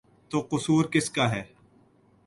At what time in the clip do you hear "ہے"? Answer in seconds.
1.31-1.43